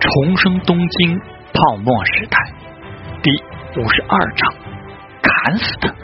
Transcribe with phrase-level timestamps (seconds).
[0.00, 1.18] 重生东京
[1.52, 2.38] 泡沫时代
[3.22, 3.30] 第
[3.78, 4.54] 五十二章，
[5.20, 5.94] 砍死他！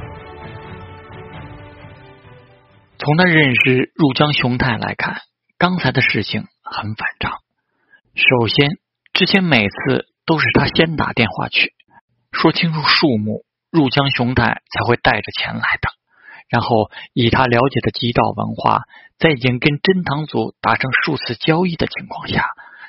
[2.98, 5.22] 从他认识入江雄太来看，
[5.56, 7.38] 刚才的事情很反常。
[8.14, 8.68] 首先，
[9.14, 11.72] 之前每次都是他先打电话去
[12.32, 15.88] 说清楚数目，入江雄太才会带着钱来的。
[16.50, 18.82] 然后，以他了解的极道文化，
[19.18, 22.44] 在已经跟真堂组达成数次交易的情况下。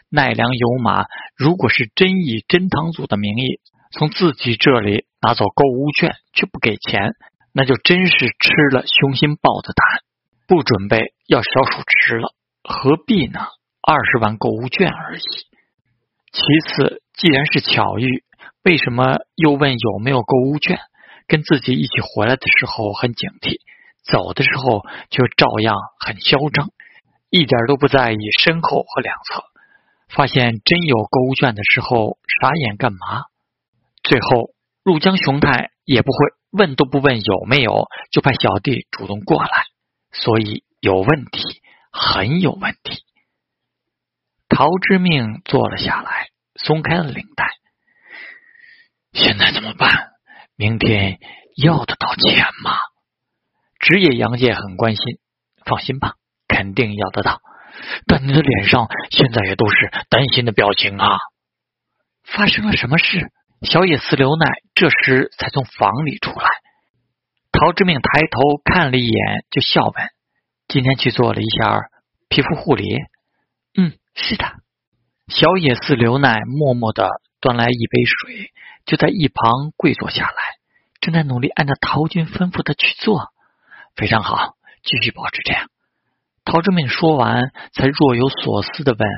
[0.10, 3.60] 奈良有马，如果是真以真堂组的名义
[3.92, 7.14] 从自己这里拿走购物券却不给钱，
[7.54, 10.02] 那就真是吃了雄心豹子胆，
[10.48, 13.40] 不准备要小鼠吃了，何必呢？
[13.82, 15.22] 二十万购物券而已。
[16.32, 18.24] 其次，既然是巧遇，
[18.64, 20.80] 为什么又问有没有购物券？
[21.28, 23.60] 跟自己一起回来的时候很警惕，
[24.04, 26.70] 走的时候却照样很嚣张，
[27.30, 29.44] 一点都不在意身后和两侧。
[30.08, 33.26] 发现真有购物券的时候，傻眼干嘛？
[34.04, 34.52] 最后
[34.84, 36.18] 入江雄太也不会
[36.52, 39.50] 问都不问有没有，就派小弟主动过来，
[40.12, 43.04] 所以有问题，很有问题。
[44.50, 47.50] 陶之命坐了下来，松开了领带。
[49.12, 50.12] 现在怎么办？
[50.56, 51.20] 明天
[51.56, 52.72] 要得到钱吗？
[53.80, 55.20] 职业杨介很关心，
[55.66, 56.16] 放心吧，
[56.48, 57.42] 肯定要得到。
[58.06, 61.18] 但你的脸上现在也都是担心的表情啊！
[62.24, 63.32] 发生了什么事？
[63.62, 66.48] 小野寺流奈这时才从房里出来。
[67.52, 69.94] 陶之命抬头看了一眼，就笑问
[70.68, 71.82] ：“今天去做了一下
[72.30, 72.86] 皮肤护理
[73.76, 74.46] ？”“嗯，是的。”
[75.28, 77.10] 小野寺流奈默默的
[77.42, 78.52] 端来一杯水，
[78.86, 80.36] 就在一旁跪坐下来，
[81.02, 83.30] 正在努力按照陶军吩咐的去做。
[83.96, 85.68] 非常好，继续保持这样。
[86.50, 89.10] 陶之命说完，才若有所思的问：“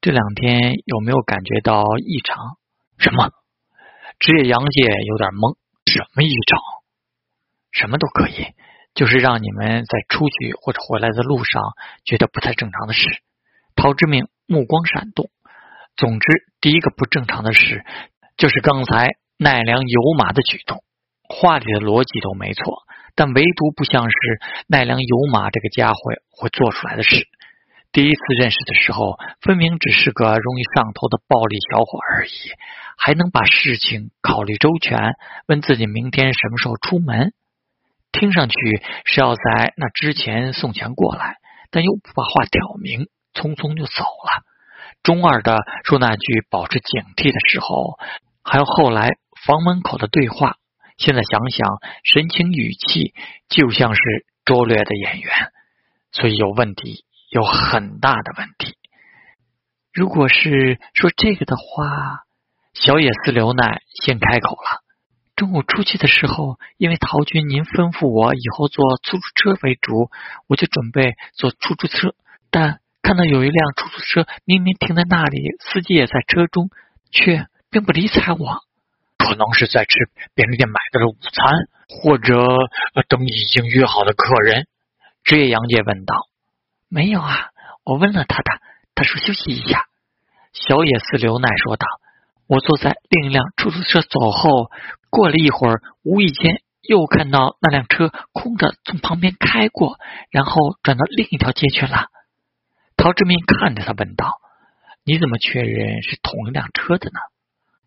[0.00, 2.56] 这两天有没有感觉到异常？
[2.96, 3.32] 什么？”
[4.20, 5.56] 职业杨介有点懵
[5.90, 6.60] ：“什么异常？
[7.72, 8.54] 什么都可以，
[8.94, 11.60] 就是让你们在出去或者回来的路上
[12.04, 13.04] 觉得不太正常的事。”
[13.74, 15.30] 陶之命目光闪动。
[15.96, 16.28] 总之，
[16.60, 17.84] 第一个不正常的事
[18.36, 20.84] 就是刚才奈良有马的举动，
[21.28, 22.84] 话里的逻辑都没错。
[23.14, 24.16] 但唯独不像是
[24.66, 25.98] 奈良有马这个家伙
[26.30, 27.26] 会做出来的事。
[27.92, 32.30] 第一次认识的时候，分明只是个容易上头的暴力小伙而已，
[32.98, 35.14] 还能把事情考虑周全。
[35.46, 37.32] 问自己明天什么时候出门，
[38.10, 38.56] 听上去
[39.04, 41.36] 是要在那之前送钱过来，
[41.70, 44.42] 但又不把话挑明，匆匆就走了。
[45.04, 47.96] 中二的说那句保持警惕的时候，
[48.42, 49.10] 还有后来
[49.46, 50.56] 房门口的对话。
[50.96, 51.68] 现在想想，
[52.04, 53.14] 神情语气
[53.48, 54.00] 就像是
[54.44, 55.32] 拙劣的演员，
[56.12, 58.76] 所以有问题，有很大的问题。
[59.92, 62.24] 如果是说这个的话，
[62.74, 64.82] 小野寺流奈先开口了。
[65.36, 70.10] 中午出去的时候，因为陶军您吩咐我以后坐出租车为主，
[70.46, 72.14] 我就准备坐出租车。
[72.50, 76.70] 但看到有一辆出租车明明停在那里，司机也在车中，
[77.10, 78.60] 却并不理睬我。
[79.24, 79.94] 可能是在吃
[80.34, 81.54] 便利店买的午餐，
[81.88, 82.46] 或者
[83.08, 84.66] 等已经约好的客人。
[85.22, 86.14] 职业杨姐问道
[86.90, 87.48] ：“没有啊，
[87.84, 88.60] 我问了他的，
[88.94, 89.86] 他说休息一下。”
[90.52, 91.86] 小野寺流奈说道
[92.46, 94.70] ：“我坐在另一辆出租车走后，
[95.08, 99.98] 过了一会儿，无意间又看到那辆车空着从旁边开过，
[100.30, 102.08] 然后转到另一条街去了。”
[102.96, 104.34] 陶志明看着他问道
[105.04, 107.18] ：“你怎么确认是同一辆车的呢？”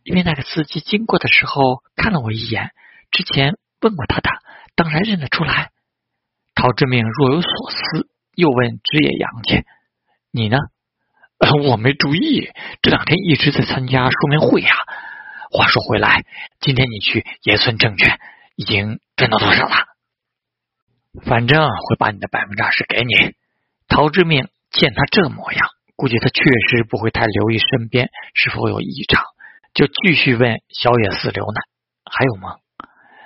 [0.08, 2.72] 因为那个司机经过的时候看了我一眼，
[3.12, 4.30] 之前问过他的，
[4.74, 5.72] 当然认得出来。
[6.56, 9.66] 陶志明若有所思，又问职业杨介
[10.32, 10.58] ：“你呢？”
[11.68, 14.70] 我没注意，这两天一直在参加说明会呀。
[15.52, 16.24] 话说回来，
[16.62, 18.18] 今天你去野村证券
[18.56, 19.76] 已经赚到多少了？
[21.26, 23.36] 反正会把你的百分之二十给你。
[23.90, 25.68] 陶志明见他这模样，
[25.98, 29.22] 估计他确实不会太留意身边是否有异常。
[29.78, 31.62] 就继续问小野寺流奈
[32.04, 32.56] 还有吗？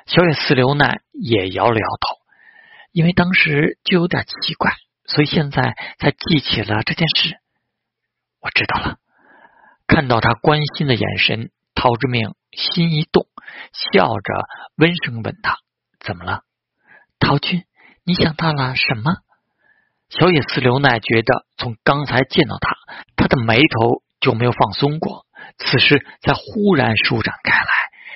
[0.06, 2.18] 小野寺流奈也摇了摇头，
[2.92, 4.74] 因为当时就有点奇怪，
[5.06, 7.38] 所以现在才记起了这件事。
[8.42, 8.98] 我知道了。
[9.88, 13.28] 看到他关心的眼神，陶之命心一动，
[13.72, 14.34] 笑着
[14.76, 15.56] 温声问他
[16.04, 16.42] ：“怎么了？”
[17.18, 17.64] 陶君，
[18.04, 19.14] 你想到了什么？
[20.10, 22.76] 小野寺流奈觉得从刚才见到他，
[23.16, 25.26] 他的眉头就没有放松过。
[25.66, 27.72] 此时才忽然舒展开来，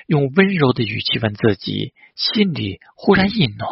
[0.06, 3.70] 用温柔的语气问自己，心里忽然一暖。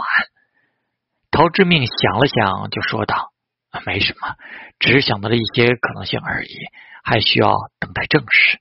[1.31, 3.33] 陶之命想了想，就说道
[3.85, 4.37] ：“没什么，
[4.79, 6.55] 只是想到了一些可能性而已，
[7.03, 8.61] 还需要等待证实。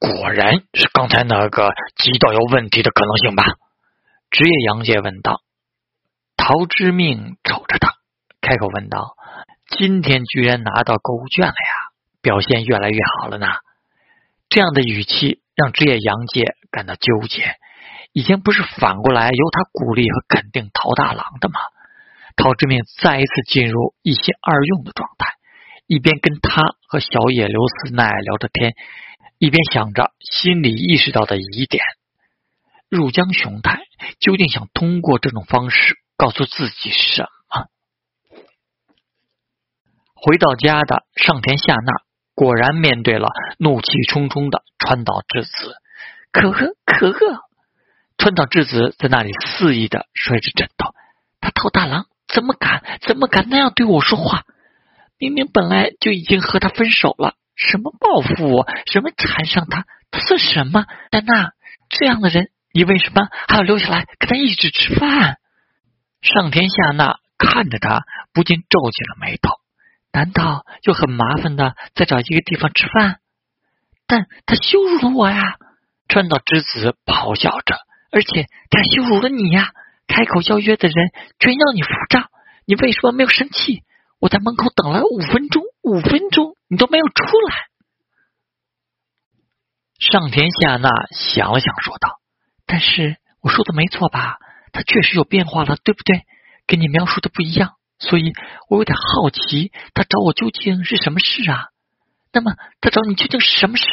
[0.00, 3.44] 果然是刚才那个极道有问题的可能性吧？
[4.30, 5.40] 职业杨介问道。
[6.36, 7.94] 陶之命瞅着他，
[8.40, 9.14] 开口问道
[9.78, 11.72] ：“今天居然拿到购物券了呀？
[12.20, 13.46] 表现越来越好了呢？”
[14.54, 17.56] 这样的语气让职业洋介感到纠结。
[18.12, 21.58] 以前不是反过来由他鼓励和肯定陶大郎的吗？
[22.36, 25.32] 陶之命再一次进入一心二用的状态，
[25.88, 28.76] 一边跟他和小野刘四奈聊着天。
[29.38, 31.82] 一边想着心里意识到的疑点，
[32.88, 33.80] 入江雄太
[34.20, 37.66] 究竟想通过这种方式告诉自己什么？
[40.14, 41.92] 回到家的上田夏娜
[42.34, 43.28] 果然面对了
[43.58, 45.76] 怒气冲冲的川岛智子。
[46.32, 47.40] 可恶，可恶！
[48.18, 50.94] 川岛智子在那里肆意的摔着枕头。
[51.40, 54.42] 他陶大郎怎么敢，怎么敢那样对我说话？
[55.18, 57.34] 明明本来就已经和他分手了。
[57.54, 58.66] 什么报复我？
[58.86, 59.86] 什么缠上他？
[60.10, 60.86] 他算什么？
[61.10, 61.52] 丹娜，
[61.88, 65.38] 这样的人，你为什么还要留下来跟他一起吃饭？
[66.20, 68.02] 上田夏娜看着他，
[68.32, 69.50] 不禁皱起了眉头。
[70.14, 73.18] 难道又很麻烦的再找一个地方吃饭？
[74.06, 75.56] 但他羞辱了我呀！
[76.06, 77.76] 川岛之子咆哮着，
[78.12, 79.72] 而且他羞辱了你呀！
[80.06, 82.30] 开口邀约的人全要你付账，
[82.64, 83.82] 你为什么没有生气？
[84.20, 87.14] 我在门口等了五分钟，五分钟你都没有出
[87.48, 87.66] 来。
[89.98, 92.20] 上田夏娜想了想，说道
[92.66, 94.38] ：“但是我说的没错吧？
[94.72, 96.22] 他确实有变化了，对不对？
[96.66, 98.32] 跟你描述的不一样，所以
[98.68, 101.68] 我有点好奇，他找我究竟是什么事啊？
[102.32, 103.84] 那么他找你究竟是什么事？”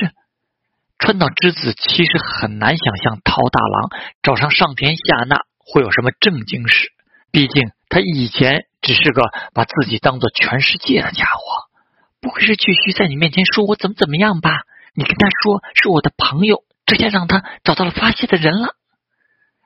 [0.99, 3.89] 川岛之子其实很难想象桃大郎
[4.21, 6.89] 找上上田夏娜会有什么正经事，
[7.31, 8.65] 毕竟他以前。
[8.81, 9.21] 只是个
[9.53, 11.41] 把自己当做全世界的家伙，
[12.19, 14.49] 不会是继续在你面前说我怎么怎么样吧？
[14.95, 18.73] 你跟他说是我的朋友，这下让他找到了发泄的人了。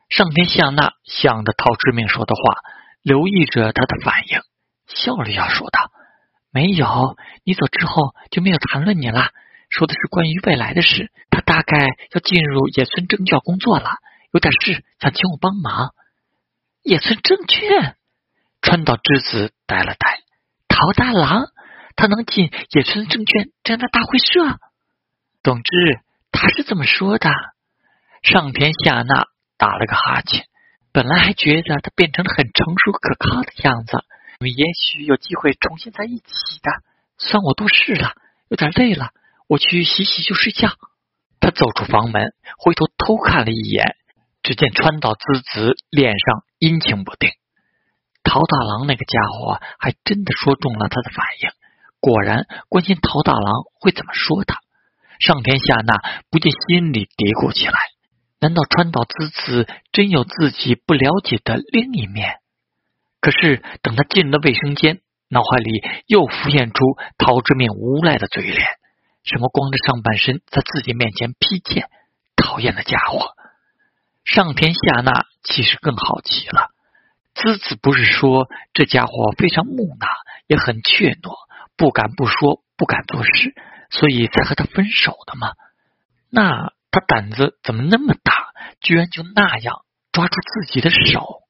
[0.09, 2.57] 上天夏娜想着陶之命说的话，
[3.05, 4.41] 留意着他的反应，
[4.87, 5.91] 笑了笑说道
[6.49, 9.29] ：“没有，你走之后就没有谈论你了，
[9.69, 11.11] 说的是关于未来的事。
[11.29, 13.91] 他大概要进入野村证券工作了，
[14.31, 15.93] 有点事想请我帮忙。
[16.81, 17.95] 野村证券。”
[18.63, 20.21] 川岛之子呆了呆，
[20.67, 21.45] 陶大郎
[21.95, 24.57] 他能进野村证券这样的大会社？
[25.43, 25.99] 总之
[26.31, 27.29] 他是这么说的。
[28.23, 29.27] 上田夏娜
[29.59, 30.47] 打了个哈欠，
[30.95, 33.97] 本来还觉得他变成了很成熟可靠的样子，
[34.39, 36.23] 我们也许有机会重新在一起
[36.63, 36.71] 的。
[37.17, 38.13] 算我多事了，
[38.47, 39.09] 有点累了，
[39.49, 40.69] 我去洗洗就睡觉。
[41.41, 43.97] 他走出房门，回头偷看了一眼，
[44.41, 47.29] 只见川岛之子脸上阴晴不定。
[48.23, 51.49] 陶大郎那个家伙还真的说中了他的反应，
[51.99, 53.51] 果然关心陶大郎
[53.81, 54.61] 会怎么说他。
[55.19, 57.77] 上田夏娜不禁心里嘀咕起来：
[58.45, 62.35] 难道川岛之子真有自己不了解的另一面？
[63.19, 68.67] 可是等他进了卫生间，脑海里又浮现出陶之命无赖的嘴脸，
[69.23, 71.89] 什么光着上半身在自己面前劈剑，
[72.35, 73.31] 讨厌的家伙！
[74.25, 76.69] 上田夏娜其实更好奇了。
[77.33, 80.07] 姿子不是说这家伙非常木讷，
[80.45, 81.33] 也很怯懦，
[81.75, 83.55] 不敢不说，不敢做事，
[83.89, 85.53] 所以才和他分手的吗？
[86.29, 88.33] 那他胆子怎么那么大，
[88.85, 91.41] 居然就那样抓住自己的手？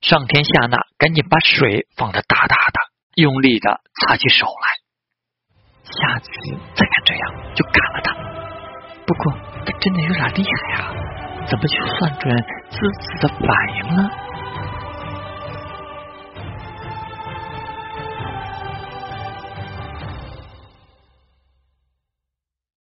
[0.00, 2.80] 上天下那赶紧把水放得大大的，
[3.14, 4.82] 用力的擦起手来。
[5.84, 6.28] 下次
[6.74, 8.12] 再敢这样，就砍了他。
[9.06, 9.32] 不过
[9.64, 10.92] 他真的有点厉害啊，
[11.46, 12.36] 怎么就算准
[12.68, 13.46] 自己的反
[13.76, 14.10] 应了？